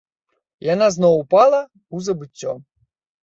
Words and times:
Яна 0.67 0.87
зноў 0.95 1.13
упала 1.23 1.59
ў 1.61 1.97
забыццё. 2.09 2.57